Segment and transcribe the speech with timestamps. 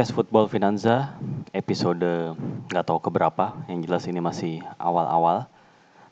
[0.00, 1.12] podcast Football Finanza
[1.52, 2.32] episode
[2.72, 3.52] nggak tahu keberapa.
[3.68, 5.44] Yang jelas ini masih awal-awal.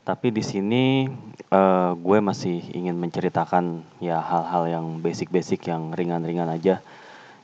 [0.05, 1.09] Tapi di sini
[1.49, 6.85] uh, gue masih ingin menceritakan ya hal-hal yang basic-basic yang ringan-ringan aja.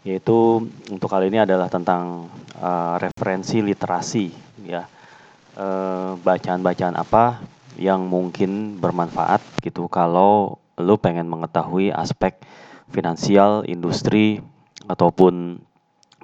[0.05, 2.30] Yaitu untuk kali ini adalah tentang
[2.62, 4.30] uh, referensi literasi
[4.70, 4.86] ya.
[5.58, 6.22] bacaan
[6.62, 7.41] bacaan-bacaan apa
[7.73, 12.38] yang mungkin bermanfaat gitu kalau lu pengen mengetahui aspek
[12.94, 14.45] finansial, industri
[14.86, 15.66] ataupun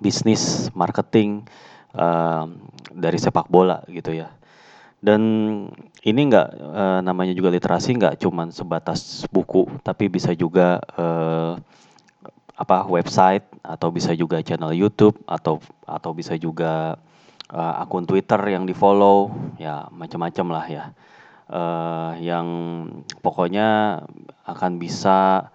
[0.02, 1.46] bisnis, marketing
[1.94, 2.50] uh,
[2.90, 4.34] dari sepak bola gitu ya.
[5.02, 5.22] Dan
[6.06, 11.58] ini nggak uh, namanya juga literasi nggak cuman sebatas buku, tapi bisa juga uh,
[12.54, 15.58] apa website atau bisa juga channel YouTube atau
[15.90, 17.02] atau bisa juga
[17.50, 20.86] uh, akun Twitter yang di follow ya macam-macam lah ya.
[21.52, 22.48] Uh, yang
[23.26, 24.00] pokoknya
[24.46, 25.50] akan bisa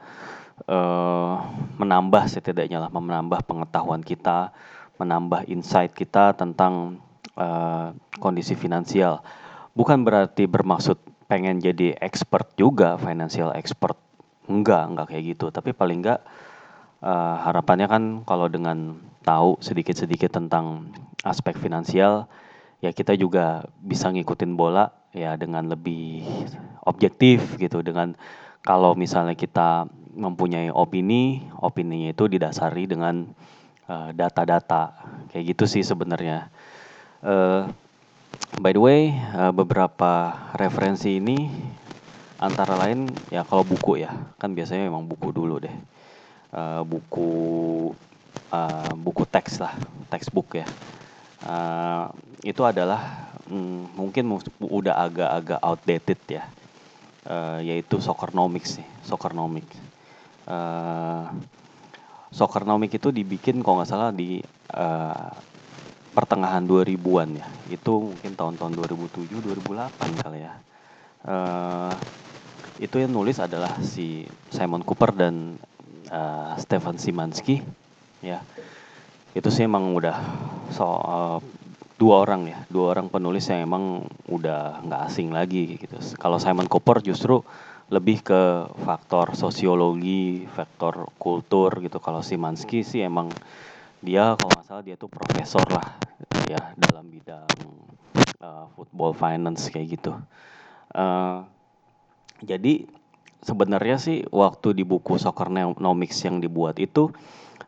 [0.66, 1.05] uh,
[1.76, 4.50] menambah setidaknya lah menambah pengetahuan kita,
[4.96, 7.00] menambah insight kita tentang
[7.36, 9.20] uh, kondisi finansial.
[9.76, 10.96] Bukan berarti bermaksud
[11.28, 14.00] pengen jadi expert juga, financial expert.
[14.48, 15.46] Enggak, enggak kayak gitu.
[15.52, 16.24] Tapi paling enggak
[17.04, 18.96] uh, harapannya kan kalau dengan
[19.26, 20.88] tahu sedikit-sedikit tentang
[21.26, 22.30] aspek finansial,
[22.80, 26.22] ya kita juga bisa ngikutin bola ya dengan lebih
[26.86, 28.14] objektif gitu dengan
[28.62, 33.28] kalau misalnya kita mempunyai opini, opininya itu didasari dengan
[33.86, 34.96] uh, data-data.
[35.30, 36.48] Kayak gitu sih sebenarnya.
[37.20, 37.68] Uh,
[38.58, 41.52] by the way, uh, beberapa referensi ini
[42.40, 45.76] antara lain ya kalau buku ya, kan biasanya memang buku dulu deh.
[46.56, 47.30] Uh, buku
[48.50, 49.76] uh, buku teks lah,
[50.08, 50.66] textbook ya.
[51.44, 52.08] Uh,
[52.40, 56.44] itu adalah mm, mungkin udah agak-agak outdated ya.
[57.26, 59.95] Uh, yaitu Soccernomics sih, Soccernomics
[60.46, 61.24] uh,
[62.32, 64.42] Soccernomic itu dibikin kalau nggak salah di
[64.76, 65.30] uh,
[66.12, 67.46] pertengahan 2000-an ya.
[67.68, 70.54] Itu mungkin tahun-tahun 2007, 2008 kali ya.
[71.26, 71.92] Uh,
[72.76, 75.56] itu yang nulis adalah si Simon Cooper dan
[76.12, 77.64] uh, Stefan Simansky
[78.20, 78.44] ya.
[79.36, 80.16] Itu sih emang udah
[80.72, 81.38] so uh,
[81.96, 85.96] dua orang ya, dua orang penulis yang emang udah nggak asing lagi gitu.
[86.20, 87.40] Kalau Simon Cooper justru
[87.86, 92.02] lebih ke faktor sosiologi, faktor kultur gitu.
[92.02, 93.30] Kalau si Mansky sih emang
[94.02, 95.94] dia kalau nggak salah dia tuh profesor lah
[96.50, 97.46] ya dalam bidang
[98.42, 100.18] uh, football finance kayak gitu.
[100.90, 101.46] Uh,
[102.42, 102.90] jadi
[103.46, 107.14] sebenarnya sih waktu di buku Soccernomics yang dibuat itu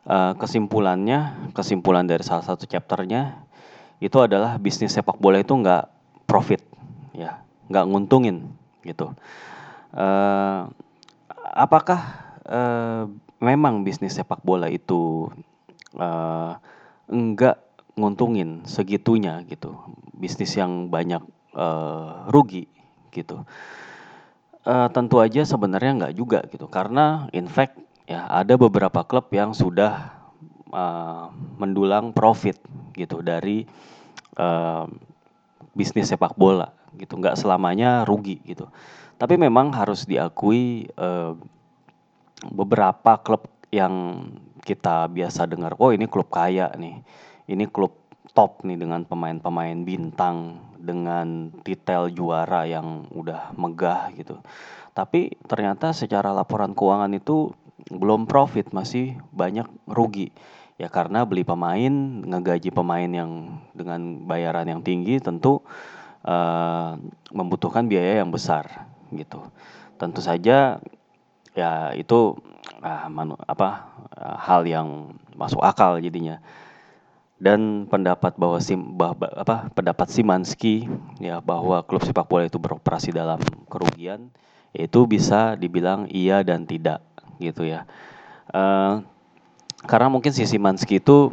[0.03, 3.39] uh, kesimpulannya, kesimpulan dari salah satu chapternya
[4.03, 5.87] itu adalah bisnis sepak bola itu nggak
[6.27, 6.59] profit
[7.15, 7.39] ya,
[7.71, 8.51] nggak nguntungin
[8.83, 9.15] gitu
[9.93, 10.69] uh,
[11.53, 12.01] apakah
[12.45, 15.31] uh, memang bisnis sepak bola itu
[15.97, 16.59] uh,
[17.09, 17.57] enggak
[17.95, 19.75] nguntungin segitunya gitu?
[20.15, 21.23] Bisnis yang banyak
[21.55, 22.67] uh, rugi
[23.09, 23.43] gitu.
[24.67, 26.67] Uh, tentu aja sebenarnya enggak juga gitu.
[26.67, 30.13] Karena in fact ya ada beberapa klub yang sudah
[30.69, 32.59] uh, mendulang profit
[32.93, 33.63] gitu dari
[34.35, 34.85] uh,
[35.73, 37.15] bisnis sepak bola gitu.
[37.17, 38.67] Nggak selamanya rugi gitu
[39.19, 41.35] tapi memang harus diakui uh,
[42.47, 44.25] beberapa klub yang
[44.63, 47.03] kita biasa dengar, oh ini klub kaya nih,
[47.51, 47.99] ini klub
[48.31, 54.39] top nih dengan pemain-pemain bintang, dengan detail juara yang udah megah gitu.
[54.95, 57.51] Tapi ternyata secara laporan keuangan itu
[57.91, 60.31] belum profit, masih banyak rugi.
[60.79, 61.91] Ya karena beli pemain,
[62.23, 65.59] ngegaji pemain yang dengan bayaran yang tinggi tentu
[66.23, 66.95] uh,
[67.35, 69.41] membutuhkan biaya yang besar gitu.
[69.99, 70.79] Tentu saja
[71.57, 72.37] ya itu
[72.81, 76.39] uh, manu, apa uh, hal yang masuk akal jadinya.
[77.39, 80.91] Dan pendapat bahwa sim bah, bah, apa pendapat Simanski
[81.23, 83.39] ya bahwa klub sepak bola itu beroperasi dalam
[83.71, 84.27] kerugian
[84.75, 86.99] itu bisa dibilang iya dan tidak
[87.39, 87.87] gitu ya.
[88.51, 89.07] Uh,
[89.87, 91.31] karena mungkin si Simanski itu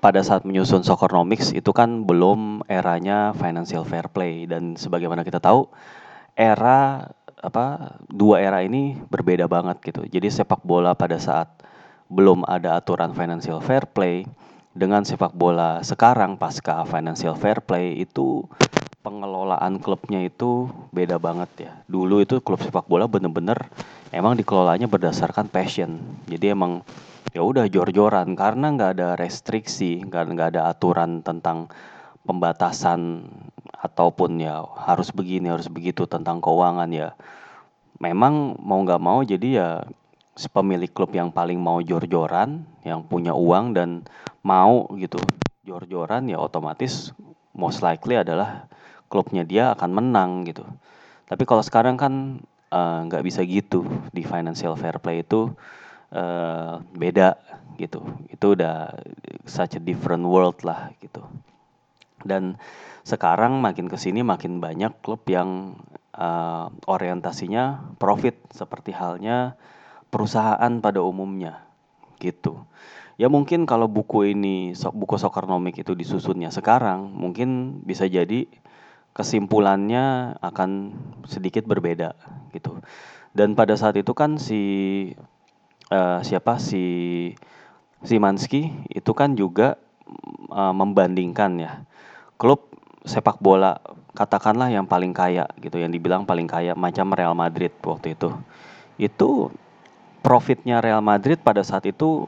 [0.00, 5.68] pada saat menyusun Soccernomics itu kan belum eranya financial fair play dan sebagaimana kita tahu
[6.36, 7.08] era
[7.40, 10.04] apa dua era ini berbeda banget gitu.
[10.04, 11.48] Jadi sepak bola pada saat
[12.12, 14.28] belum ada aturan financial fair play
[14.76, 18.44] dengan sepak bola sekarang pasca financial fair play itu
[19.00, 21.72] pengelolaan klubnya itu beda banget ya.
[21.88, 23.56] Dulu itu klub sepak bola bener-bener
[24.12, 26.20] emang dikelolanya berdasarkan passion.
[26.28, 26.84] Jadi emang
[27.32, 31.72] ya udah jor-joran karena nggak ada restriksi, nggak ada aturan tentang
[32.26, 33.30] pembatasan
[33.70, 37.14] ataupun ya harus begini harus begitu tentang keuangan ya
[38.02, 39.68] memang mau nggak mau jadi ya
[40.52, 44.04] pemilik klub yang paling mau jor-joran yang punya uang dan
[44.44, 45.16] mau gitu
[45.64, 47.14] jor-joran ya otomatis
[47.56, 48.68] most likely adalah
[49.08, 50.62] klubnya dia akan menang gitu.
[51.26, 52.38] Tapi kalau sekarang kan
[52.70, 53.82] eh, nggak uh, bisa gitu
[54.12, 55.50] di financial fair play itu
[56.14, 57.34] uh, beda
[57.80, 58.04] gitu.
[58.30, 58.94] Itu udah
[59.48, 61.24] such a different world lah gitu.
[62.24, 62.56] Dan
[63.06, 65.80] sekarang makin ke sini makin banyak klub yang
[66.16, 69.54] uh, orientasinya profit seperti halnya
[70.08, 71.66] perusahaan pada umumnya
[72.18, 72.64] gitu.
[73.16, 78.44] Ya mungkin kalau buku ini, buku Sokernomik itu disusunnya sekarang, mungkin bisa jadi
[79.16, 80.92] kesimpulannya akan
[81.24, 82.12] sedikit berbeda
[82.52, 82.84] gitu.
[83.32, 84.60] Dan pada saat itu kan si
[85.88, 86.84] uh, siapa si
[88.04, 89.80] Simanski itu kan juga
[90.52, 91.72] uh, membandingkan ya
[92.36, 92.68] klub
[93.06, 93.80] sepak bola
[94.16, 98.32] katakanlah yang paling kaya gitu yang dibilang paling kaya macam Real Madrid waktu itu.
[98.96, 99.52] Itu
[100.24, 102.24] profitnya Real Madrid pada saat itu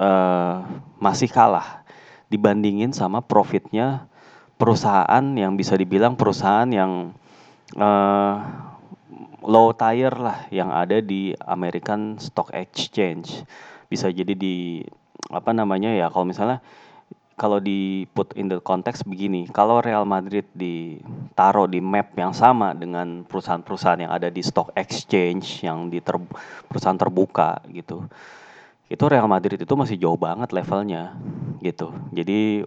[0.00, 0.64] uh,
[0.96, 1.84] masih kalah
[2.32, 4.08] dibandingin sama profitnya
[4.56, 7.12] perusahaan yang bisa dibilang perusahaan yang
[7.76, 8.34] uh,
[9.44, 13.44] low tier lah yang ada di American Stock Exchange.
[13.92, 14.84] Bisa jadi di
[15.30, 16.64] apa namanya ya kalau misalnya
[17.40, 22.76] kalau di put in the context begini, kalau Real Madrid ditaruh di map yang sama
[22.76, 26.20] dengan perusahaan-perusahaan yang ada di stock exchange yang di ter,
[26.68, 28.04] perusahaan terbuka gitu,
[28.92, 31.16] itu Real Madrid itu masih jauh banget levelnya
[31.64, 31.96] gitu.
[32.12, 32.60] Jadi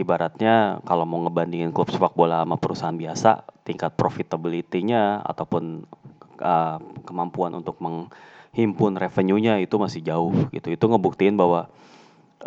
[0.00, 5.84] ibaratnya kalau mau ngebandingin klub sepak bola sama perusahaan biasa, tingkat profitability-nya ataupun
[6.40, 10.72] uh, kemampuan untuk menghimpun revenue-nya itu masih jauh gitu.
[10.72, 11.68] Itu ngebuktiin bahwa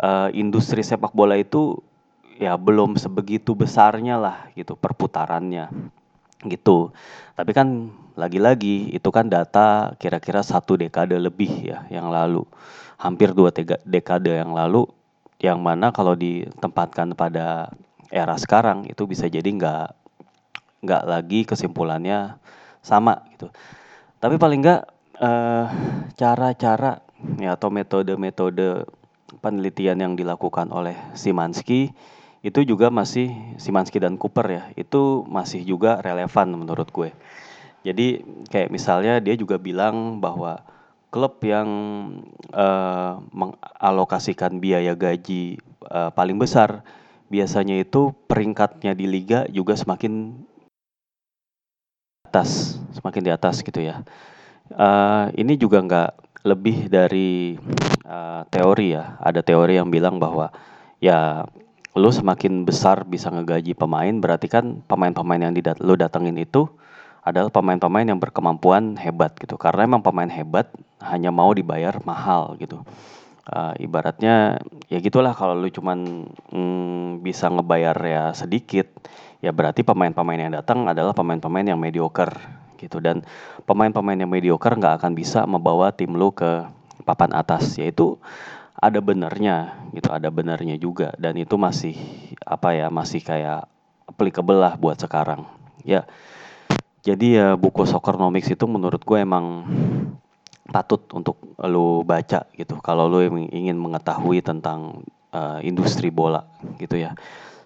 [0.00, 1.78] uh, industri sepak bola itu
[2.38, 5.70] ya belum sebegitu besarnya lah gitu perputarannya
[6.44, 6.90] gitu.
[7.34, 12.46] Tapi kan lagi-lagi itu kan data kira-kira satu dekade lebih ya yang lalu
[12.98, 13.50] hampir dua
[13.82, 14.86] dekade yang lalu
[15.42, 17.74] yang mana kalau ditempatkan pada
[18.14, 19.86] era sekarang itu bisa jadi nggak
[20.86, 22.38] nggak lagi kesimpulannya
[22.84, 23.50] sama gitu
[24.22, 24.82] tapi paling nggak
[25.18, 25.66] eh,
[26.14, 27.02] cara-cara
[27.42, 28.86] ya atau metode-metode
[29.44, 31.92] penelitian yang dilakukan oleh Simansky
[32.40, 33.28] itu juga masih
[33.60, 37.12] Simansky dan Cooper ya itu masih juga relevan menurut gue
[37.84, 40.64] jadi kayak misalnya dia juga bilang bahwa
[41.12, 41.68] klub yang
[42.56, 46.80] uh, mengalokasikan biaya gaji uh, paling besar
[47.28, 50.32] biasanya itu peringkatnya di liga juga semakin
[52.34, 54.02] atas, semakin di atas gitu ya.
[54.74, 56.10] Uh, ini juga nggak
[56.44, 57.56] lebih dari
[58.04, 59.16] uh, teori ya.
[59.18, 60.52] Ada teori yang bilang bahwa
[61.00, 61.48] ya
[61.96, 66.68] lu semakin besar bisa ngegaji pemain berarti kan pemain-pemain yang didat lu datengin itu
[67.24, 69.56] adalah pemain-pemain yang berkemampuan hebat gitu.
[69.56, 70.68] Karena emang pemain hebat
[71.00, 72.84] hanya mau dibayar mahal gitu.
[73.44, 74.56] Uh, ibaratnya
[74.88, 78.88] ya gitulah kalau lu cuman mm, bisa ngebayar ya sedikit
[79.44, 83.02] ya berarti pemain-pemain yang datang adalah pemain-pemain yang mediocre gitu.
[83.02, 83.26] Dan
[83.68, 86.66] pemain-pemain yang mediocre nggak akan bisa membawa tim lu ke
[87.06, 87.76] papan atas.
[87.76, 88.16] Yaitu
[88.78, 91.14] ada benernya gitu ada benernya juga.
[91.16, 91.96] Dan itu masih
[92.44, 93.66] apa ya masih kayak
[94.04, 95.46] applicable lah buat sekarang.
[95.84, 96.04] Ya
[97.04, 99.68] jadi ya buku Soccernomics itu menurut gue emang
[100.72, 102.80] patut untuk lo baca gitu.
[102.80, 105.04] Kalau lo ingin mengetahui tentang
[105.36, 106.48] uh, industri bola
[106.80, 107.12] gitu ya.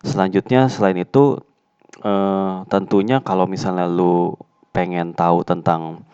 [0.03, 1.39] Selanjutnya selain itu
[2.03, 4.43] uh, tentunya kalau misalnya lo
[4.79, 6.07] pengen tahu tentang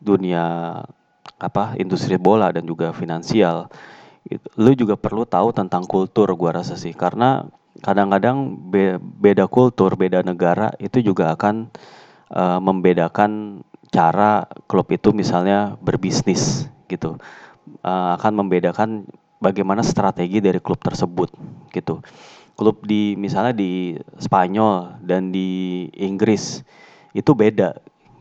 [0.00, 0.80] dunia
[1.36, 3.68] apa industri bola dan juga finansial,
[4.56, 6.96] lo juga perlu tahu tentang kultur gua rasa sih.
[6.96, 7.44] Karena
[7.84, 11.68] kadang-kadang be beda kultur, beda negara itu juga akan
[12.32, 13.60] uh, membedakan
[13.92, 17.20] cara klub itu misalnya berbisnis gitu.
[17.84, 19.04] Uh, akan membedakan
[19.44, 21.28] bagaimana strategi dari klub tersebut
[21.76, 22.00] gitu.
[22.56, 26.64] Klub di misalnya di Spanyol dan di Inggris
[27.12, 27.76] itu beda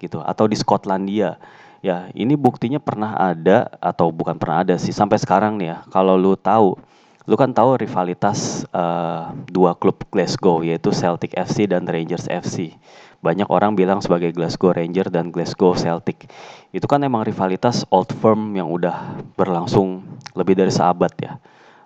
[0.06, 1.42] gitu atau di Skotlandia
[1.82, 6.16] ya ini buktinya pernah ada atau bukan pernah ada sih sampai sekarang nih ya kalau
[6.16, 6.78] lu tahu
[7.26, 12.78] lu kan tahu rivalitas uh, dua klub Glasgow yaitu Celtic FC dan Rangers FC
[13.26, 16.30] banyak orang bilang sebagai Glasgow Ranger dan Glasgow Celtic.
[16.70, 20.06] Itu kan emang rivalitas old firm yang udah berlangsung
[20.38, 21.34] lebih dari seabad ya.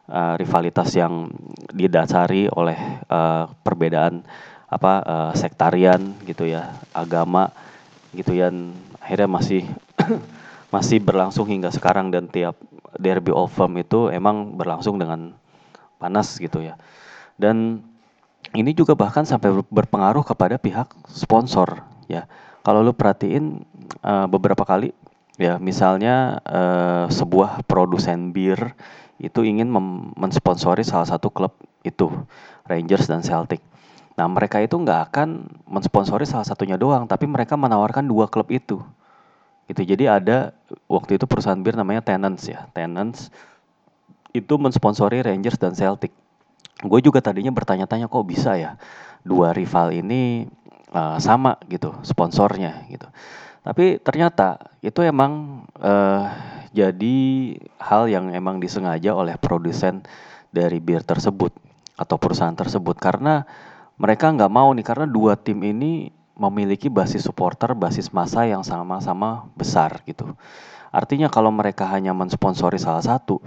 [0.10, 1.32] Uh, rivalitas yang
[1.72, 2.76] didasari oleh
[3.08, 4.26] uh, perbedaan
[4.68, 7.54] apa uh, sektarian gitu ya, agama
[8.14, 8.50] gitu ya,
[9.02, 9.64] akhirnya masih
[10.74, 12.58] masih berlangsung hingga sekarang dan tiap
[12.98, 15.34] derby old firm itu emang berlangsung dengan
[16.02, 16.78] panas gitu ya.
[17.40, 17.84] Dan
[18.56, 22.26] ini juga bahkan sampai berpengaruh kepada pihak sponsor ya.
[22.66, 23.62] Kalau lu perhatiin
[24.04, 24.92] uh, beberapa kali
[25.40, 28.76] ya misalnya uh, sebuah produsen bir
[29.20, 29.68] itu ingin
[30.16, 32.12] mensponsori salah satu klub itu
[32.68, 33.64] Rangers dan Celtic.
[34.20, 38.84] Nah mereka itu nggak akan mensponsori salah satunya doang, tapi mereka menawarkan dua klub itu.
[39.72, 40.52] Itu jadi ada
[40.92, 43.32] waktu itu perusahaan bir namanya Tenants ya, Tenants
[44.36, 46.12] itu mensponsori Rangers dan Celtic.
[46.84, 48.76] Gue juga tadinya bertanya-tanya kok bisa ya
[49.24, 50.52] dua rival ini
[50.92, 53.08] uh, sama gitu sponsornya gitu.
[53.64, 56.28] Tapi ternyata itu emang uh,
[56.76, 57.18] jadi
[57.80, 60.04] hal yang emang disengaja oleh produsen
[60.52, 61.56] dari bir tersebut
[61.96, 63.48] atau perusahaan tersebut karena
[64.00, 69.44] mereka nggak mau nih karena dua tim ini memiliki basis supporter, basis massa yang sama-sama
[69.60, 70.24] besar gitu.
[70.90, 73.44] Artinya kalau mereka hanya mensponsori salah satu,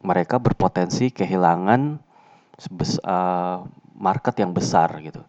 [0.00, 1.98] mereka berpotensi kehilangan
[3.02, 3.66] uh,
[3.98, 5.20] market yang besar gitu.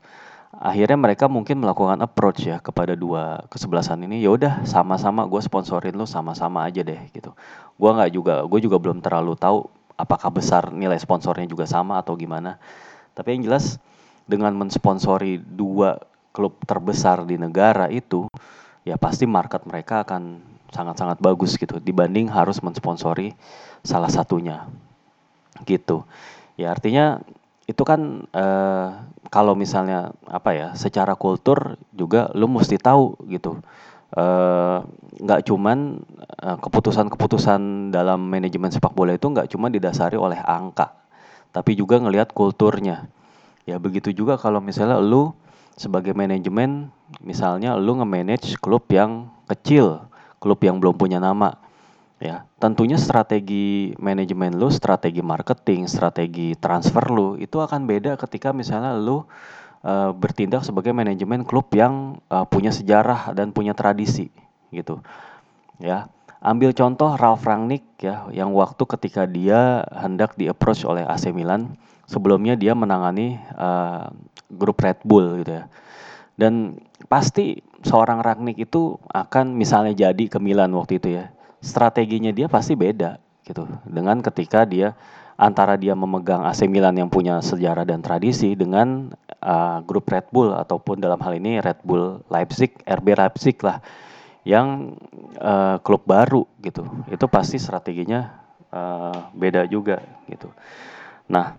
[0.53, 5.98] Akhirnya mereka mungkin melakukan approach ya kepada dua kesebelasan ini ya udah sama-sama gue sponsorin
[5.98, 7.34] lo sama-sama aja deh gitu.
[7.75, 9.67] Gue nggak juga gue juga belum terlalu tahu
[9.98, 12.62] apakah besar nilai sponsornya juga sama atau gimana.
[13.17, 13.81] Tapi yang jelas
[14.27, 15.98] dengan mensponsori dua
[16.36, 18.29] klub terbesar di negara itu
[18.86, 23.34] ya pasti market mereka akan sangat-sangat bagus gitu dibanding harus mensponsori
[23.81, 24.67] salah satunya
[25.65, 26.03] gitu.
[26.60, 27.24] Ya artinya
[27.67, 28.88] itu kan uh,
[29.31, 33.60] kalau misalnya apa ya secara kultur juga lu mesti tahu gitu.
[34.07, 34.77] Eh,
[35.19, 36.00] nggak cuman
[36.39, 40.96] uh, keputusan-keputusan dalam manajemen sepak bola itu nggak cuma didasari oleh angka
[41.51, 43.03] tapi juga ngelihat kulturnya
[43.68, 45.36] ya begitu juga kalau misalnya lu
[45.78, 46.90] sebagai manajemen
[47.22, 50.08] misalnya lu nge-manage klub yang kecil
[50.40, 51.54] klub yang belum punya nama
[52.18, 58.98] ya tentunya strategi manajemen lu, strategi marketing, strategi transfer lu itu akan beda ketika misalnya
[58.98, 59.22] lu
[59.86, 64.34] uh, bertindak sebagai manajemen klub yang uh, punya sejarah dan punya tradisi
[64.74, 65.00] gitu.
[65.78, 66.10] Ya.
[66.38, 71.74] Ambil contoh Ralf Rangnick ya yang waktu ketika dia hendak di-approach oleh AC Milan,
[72.08, 74.10] sebelumnya dia menangani uh,
[74.50, 75.68] grup Red Bull gitu ya.
[76.38, 76.80] Dan
[77.12, 81.30] pasti seorang Rangnick itu akan misalnya jadi ke Milan waktu itu ya
[81.62, 84.94] strateginya dia pasti beda gitu dengan ketika dia
[85.38, 90.50] antara dia memegang AC Milan yang punya sejarah dan tradisi dengan uh, grup Red Bull
[90.50, 93.78] ataupun dalam hal ini Red Bull Leipzig, RB Leipzig lah
[94.42, 94.98] yang
[95.38, 96.82] uh, klub baru gitu.
[97.14, 98.34] Itu pasti strateginya
[98.74, 100.50] uh, beda juga gitu.
[101.30, 101.54] Nah,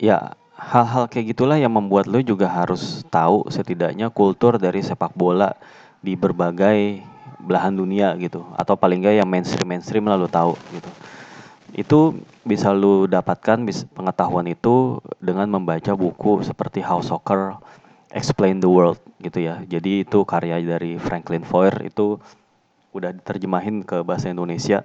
[0.00, 5.52] ya hal-hal kayak gitulah yang membuat lo juga harus tahu setidaknya kultur dari sepak bola
[6.00, 7.04] di berbagai
[7.40, 8.44] belahan dunia gitu.
[8.56, 10.90] Atau paling nggak yang mainstream mainstream lalu tahu gitu.
[11.76, 12.00] Itu
[12.42, 13.62] bisa lu dapatkan
[13.94, 17.60] pengetahuan itu dengan membaca buku seperti How Soccer
[18.10, 19.60] Explain the World gitu ya.
[19.64, 22.18] Jadi itu karya dari Franklin Foer itu
[22.90, 24.82] udah diterjemahin ke bahasa Indonesia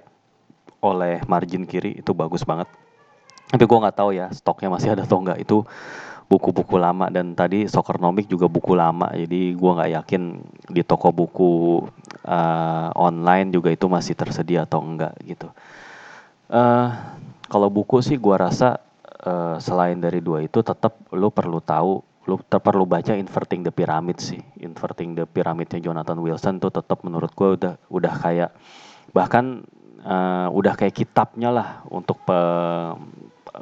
[0.78, 1.98] oleh margin kiri.
[1.98, 2.70] Itu bagus banget
[3.46, 5.62] tapi gue nggak tahu ya stoknya masih ada atau enggak itu
[6.26, 7.06] buku-buku lama.
[7.10, 9.14] Dan tadi Soccernomic juga buku lama.
[9.14, 10.22] Jadi gue nggak yakin
[10.70, 11.82] di toko buku
[12.26, 15.48] uh, online juga itu masih tersedia atau enggak gitu.
[16.50, 16.90] Uh,
[17.46, 18.82] kalau buku sih gue rasa
[19.26, 24.18] uh, selain dari dua itu tetap lo perlu tahu lu perlu baca Inverting the Pyramid
[24.18, 24.42] sih.
[24.58, 28.50] Inverting the Pyramidnya Jonathan Wilson tuh tetap menurut gue udah udah kayak
[29.14, 29.62] bahkan
[30.02, 32.38] uh, udah kayak kitabnya lah untuk pe,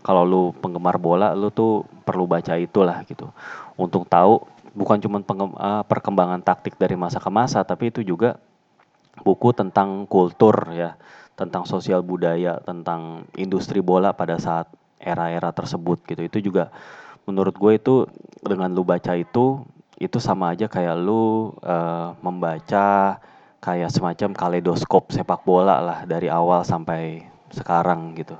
[0.02, 3.30] kalau lu penggemar bola lu tuh perlu baca itulah gitu.
[3.78, 4.42] Untuk tahu
[4.74, 8.40] bukan cuma uh, perkembangan taktik dari masa ke masa tapi itu juga
[9.22, 10.98] buku tentang kultur ya
[11.38, 14.66] tentang sosial budaya tentang industri bola pada saat
[14.98, 16.22] era-era tersebut gitu.
[16.26, 16.74] Itu juga
[17.28, 17.94] menurut gue itu
[18.42, 19.62] dengan lu baca itu
[19.98, 23.18] itu sama aja kayak lu uh, membaca
[23.62, 27.24] kayak semacam kaleidoskop sepak bola lah dari awal sampai
[27.54, 28.36] sekarang gitu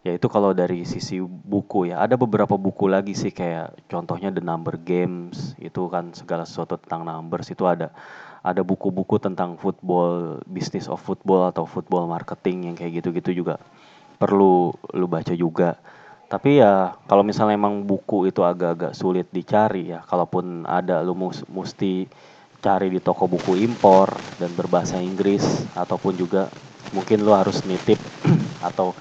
[0.00, 2.00] ya itu kalau dari sisi buku ya.
[2.00, 7.04] Ada beberapa buku lagi sih kayak contohnya The Number Games itu kan segala sesuatu tentang
[7.04, 7.92] numbers itu ada.
[8.40, 13.60] Ada buku-buku tentang football business of football atau football marketing yang kayak gitu-gitu juga
[14.16, 15.76] perlu lu baca juga.
[16.30, 21.12] Tapi ya kalau misalnya emang buku itu agak-agak sulit dicari ya kalaupun ada lu
[21.50, 22.06] mesti
[22.60, 26.52] cari di toko buku impor dan berbahasa Inggris ataupun juga
[26.92, 27.98] mungkin lu harus nitip
[28.60, 28.94] atau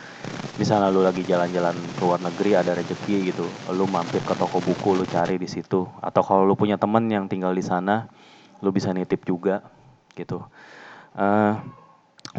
[0.59, 4.95] misalnya lu lagi jalan-jalan ke luar negeri ada rezeki gitu lu mampir ke toko buku
[4.95, 5.87] lu cari di situ.
[6.03, 8.11] Atau kalau lu punya temen yang tinggal di sana
[8.59, 9.63] lu bisa nitip juga
[10.15, 10.43] gitu.
[11.15, 11.55] Uh,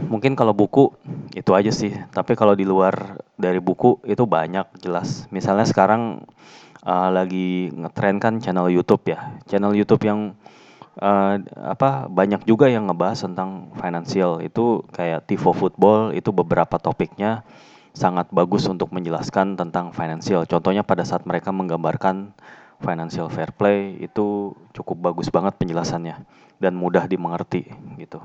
[0.07, 0.93] mungkin kalau buku
[1.33, 1.97] itu aja sih.
[2.13, 5.25] Tapi kalau di luar dari buku itu banyak jelas.
[5.33, 6.29] Misalnya sekarang
[6.85, 9.41] uh, lagi ngetren kan channel YouTube ya.
[9.49, 10.37] Channel YouTube yang
[11.01, 17.43] uh, apa banyak juga yang ngebahas tentang financial itu kayak Tivo Football itu beberapa topiknya
[17.91, 20.47] sangat bagus untuk menjelaskan tentang financial.
[20.47, 22.31] Contohnya pada saat mereka menggambarkan
[22.81, 26.17] financial fair play itu cukup bagus banget penjelasannya
[26.63, 27.67] dan mudah dimengerti
[27.99, 28.23] gitu.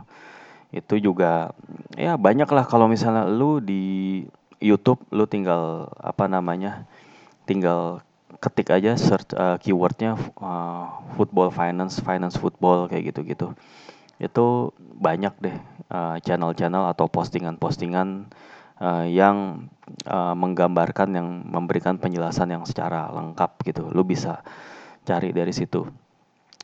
[0.70, 1.56] Itu juga
[1.96, 4.24] ya banyak lah kalau misalnya lu di
[4.64, 6.88] YouTube lu tinggal apa namanya
[7.44, 8.06] tinggal
[8.40, 13.48] ketik aja search uh, keywordnya uh, football finance finance football kayak gitu gitu
[14.16, 15.58] itu banyak deh
[15.92, 18.32] uh, channel-channel atau postingan-postingan
[18.80, 19.68] uh, yang
[20.08, 23.84] uh, menggambarkan yang memberikan penjelasan yang secara lengkap gitu.
[23.92, 24.40] Lu bisa
[25.04, 25.84] cari dari situ.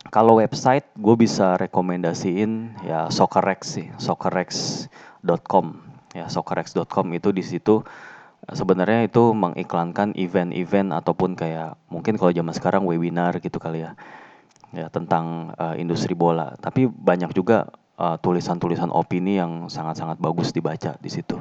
[0.09, 5.65] Kalau website gue bisa rekomendasiin ya Soccerx sih soccerx.com
[6.17, 7.85] ya soccerx.com itu di situ
[8.49, 13.93] sebenarnya itu mengiklankan event-event ataupun kayak mungkin kalau zaman sekarang webinar gitu kali ya.
[14.71, 16.55] Ya tentang uh, industri bola.
[16.57, 17.69] Tapi banyak juga
[18.01, 21.37] tulisan tulisan-tulisan opini yang sangat-sangat bagus dibaca di situ.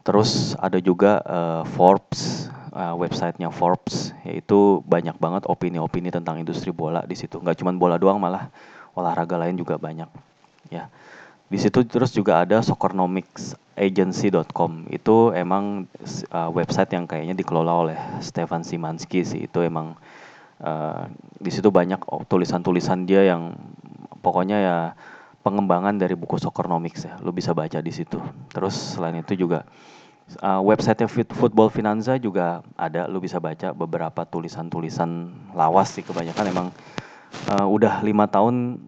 [0.00, 7.04] Terus ada juga uh, Forbes uh, websitenya Forbes yaitu banyak banget opini-opini tentang industri bola
[7.04, 7.44] di situ.
[7.44, 8.48] Nggak cuma bola doang malah
[8.96, 10.08] olahraga lain juga banyak
[10.72, 10.88] ya
[11.46, 14.90] di situ terus juga ada soccernomicsagency.com.
[14.90, 15.86] Itu emang
[16.34, 19.46] uh, website yang kayaknya dikelola oleh Stefan Simanski sih.
[19.46, 19.94] Itu emang
[20.58, 21.06] uh,
[21.38, 23.54] di situ banyak tulisan-tulisan dia yang
[24.26, 24.98] pokoknya ya
[25.46, 27.14] pengembangan dari buku Soccernomics ya.
[27.22, 28.18] Lu bisa baca di situ.
[28.50, 29.62] Terus selain itu juga
[30.42, 33.06] uh, website Football Finanza juga ada.
[33.06, 36.74] Lu bisa baca beberapa tulisan-tulisan lawas sih kebanyakan emang
[37.54, 38.82] uh, udah lima tahun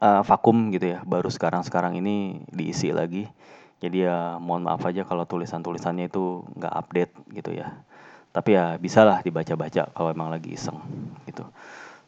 [0.00, 3.28] uh, vakum gitu ya baru sekarang sekarang ini diisi lagi.
[3.80, 7.72] Jadi ya mohon maaf aja kalau tulisan-tulisannya itu nggak update gitu ya.
[8.30, 10.76] Tapi ya bisalah dibaca-baca kalau emang lagi iseng
[11.24, 11.48] gitu.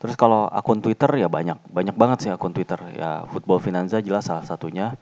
[0.02, 2.76] Terus kalau akun Twitter ya banyak banyak banget sih akun Twitter.
[2.92, 4.98] Ya Football Finanza jelas salah satunya.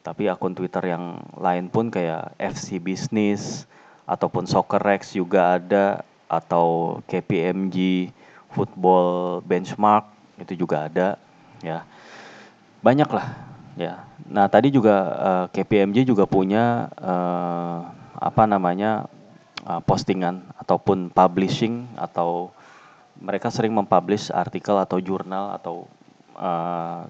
[0.00, 3.68] Tapi akun Twitter yang lain pun kayak FC Business
[4.04, 8.08] ataupun Soccerx juga ada atau KPMG
[8.52, 10.08] Football Benchmark
[10.40, 11.16] itu juga ada
[11.64, 11.84] ya
[12.84, 13.32] banyak lah
[13.80, 17.88] ya nah tadi juga uh, eh, KPMG juga punya uh,
[18.20, 19.08] apa namanya
[19.64, 22.52] uh, postingan ataupun publishing atau
[23.16, 25.88] mereka sering mempublish artikel atau jurnal atau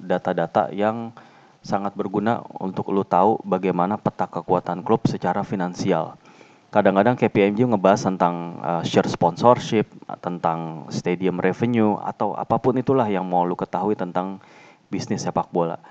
[0.05, 1.17] data-data uh, yang
[1.65, 6.21] sangat berguna untuk lu tahu bagaimana peta kekuatan klub secara finansial.
[6.69, 9.89] Kadang-kadang KPMG ngebahas tentang uh, share sponsorship,
[10.21, 14.45] tentang stadium revenue atau apa pun itulah yang mau lu ketahui tentang
[14.95, 15.83] bisnis sepak bola.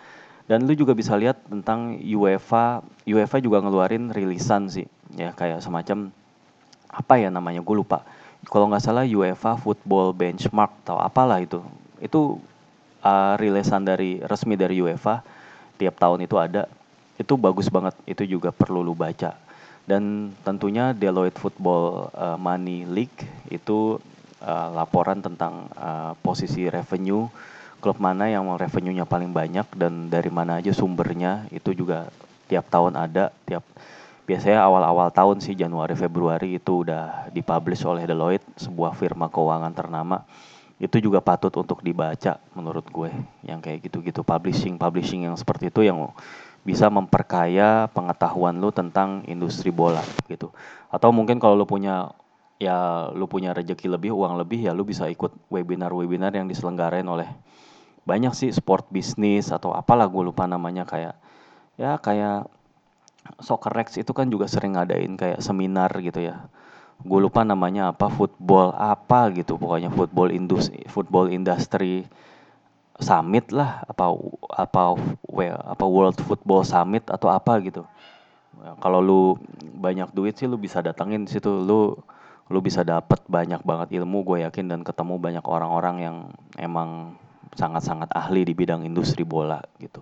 [0.47, 6.11] Dan lu juga bisa lihat tentang UEFA, UEFA juga ngeluarin rilisan sih, ya kayak semacam
[6.87, 8.07] apa ya namanya, gue lupa.
[8.47, 11.63] Kalau nggak salah UEFA Football Benchmark atau apalah itu,
[12.03, 12.39] itu
[13.03, 15.23] uh, rilisan dari resmi dari UEFA
[15.79, 16.67] tiap tahun itu ada,
[17.15, 19.39] itu bagus banget, itu juga perlu lu baca.
[19.87, 23.99] Dan tentunya Deloitte Football uh, Money League itu
[24.43, 27.27] uh, laporan tentang uh, posisi revenue
[27.83, 32.07] klub mana yang revenue-nya paling banyak dan dari mana aja sumbernya itu juga
[32.47, 33.67] tiap tahun ada tiap
[34.23, 40.23] biasanya awal-awal tahun sih Januari Februari itu udah dipublish oleh Deloitte sebuah firma keuangan ternama.
[40.79, 43.11] Itu juga patut untuk dibaca menurut gue
[43.43, 44.23] yang kayak gitu-gitu.
[44.23, 46.11] Publishing publishing yang seperti itu yang
[46.63, 50.55] bisa memperkaya pengetahuan lu tentang industri bola gitu.
[50.87, 52.15] Atau mungkin kalau lu punya
[52.59, 57.27] ya lu punya rezeki lebih uang lebih ya lu bisa ikut webinar-webinar yang diselenggarain oleh
[58.03, 61.15] banyak sih sport bisnis atau apalah gue lupa namanya kayak
[61.79, 62.51] ya kayak
[63.39, 66.43] Soccer Rex itu kan juga sering ngadain kayak seminar gitu ya.
[66.99, 72.03] Gue lupa namanya apa football apa gitu pokoknya football industri football industry
[72.99, 74.11] summit lah apa
[74.53, 77.87] apa well, apa world football summit atau apa gitu.
[78.59, 79.21] Ya, kalau lu
[79.79, 81.95] banyak duit sih lu bisa datangin situ lu
[82.51, 86.17] lu bisa dapat banyak banget ilmu gue yakin dan ketemu banyak orang-orang yang
[86.59, 87.17] emang
[87.55, 90.01] sangat-sangat ahli di bidang industri bola gitu.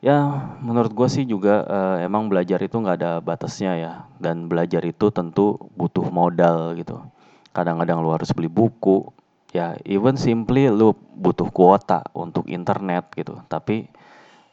[0.00, 4.80] Ya menurut gue sih juga uh, emang belajar itu nggak ada batasnya ya dan belajar
[4.80, 7.04] itu tentu butuh modal gitu.
[7.52, 9.12] Kadang-kadang lu harus beli buku,
[9.52, 13.44] ya even simply lu butuh kuota untuk internet gitu.
[13.44, 13.92] Tapi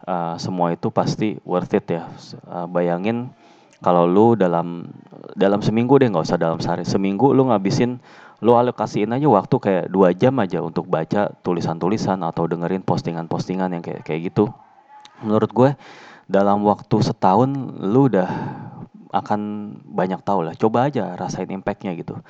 [0.04, 2.12] uh, semua itu pasti worth it ya.
[2.44, 3.32] Uh, bayangin
[3.82, 4.90] kalau lu dalam
[5.38, 8.02] dalam seminggu deh nggak usah dalam sehari seminggu lu ngabisin
[8.42, 13.84] lo alokasiin aja waktu kayak dua jam aja untuk baca tulisan-tulisan atau dengerin postingan-postingan yang
[13.84, 14.54] kayak kayak gitu.
[15.26, 15.70] Menurut gue
[16.30, 17.50] dalam waktu setahun
[17.82, 18.30] lu udah
[19.10, 19.42] akan
[19.90, 20.54] banyak tahu lah.
[20.54, 22.22] Coba aja rasain impactnya gitu.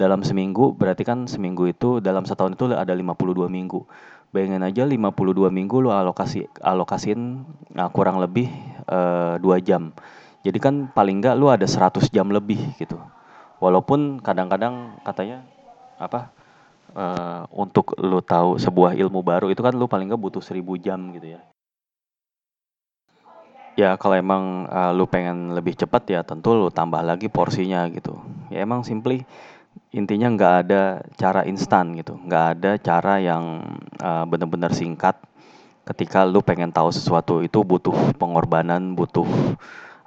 [0.00, 3.84] Dalam seminggu berarti kan seminggu itu dalam setahun itu ada 52 minggu.
[4.32, 8.48] Bayangin aja 52 minggu lu alokasi alokasin nah, kurang lebih
[8.88, 9.92] uh, eh, 2 jam.
[10.40, 12.96] Jadi kan paling enggak lu ada 100 jam lebih gitu.
[13.60, 15.44] Walaupun kadang-kadang katanya
[16.00, 16.32] apa
[16.96, 21.00] uh, untuk lu tahu sebuah ilmu baru itu kan lu paling enggak butuh 1000 jam
[21.12, 21.40] gitu ya.
[23.78, 28.16] Ya kalau emang uh, lu pengen lebih cepat ya tentu lu tambah lagi porsinya gitu.
[28.48, 29.24] Ya emang simply
[29.94, 30.82] intinya nggak ada
[31.14, 35.18] cara instan gitu, nggak ada cara yang uh, benar-benar singkat.
[35.86, 39.26] Ketika lu pengen tahu sesuatu itu butuh pengorbanan, butuh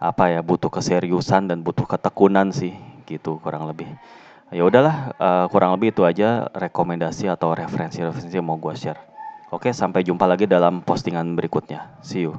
[0.03, 2.75] apa ya, butuh keseriusan dan butuh ketekunan sih,
[3.07, 3.87] gitu kurang lebih.
[4.51, 8.99] Ya udahlah, uh, kurang lebih itu aja rekomendasi atau referensi-referensi yang mau gue share.
[9.47, 12.03] Oke, sampai jumpa lagi dalam postingan berikutnya.
[12.03, 12.35] See you.